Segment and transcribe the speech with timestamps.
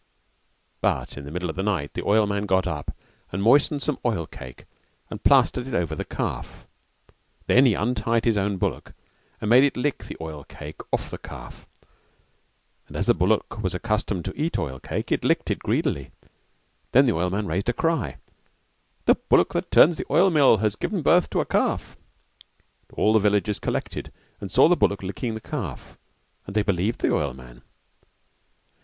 [0.81, 2.89] But in the middle of the night the oilman got up
[3.31, 4.65] and moistened some oil cake
[5.11, 6.65] and plastered it over the calf;
[7.45, 8.93] he then untied his own bullock
[9.39, 11.67] and made it lick the oil cake off the calf,
[12.87, 16.09] and as the bullock was accustomed to eat oil cake it licked it greedily;
[16.93, 18.17] then the oilman raised a cry,
[19.05, 21.95] "The bullock that turns the oil mill has given birth to a calf."
[22.89, 25.95] And all the villagers collected, and saw the bullock licking the calf
[26.47, 27.61] and they believed the oilman.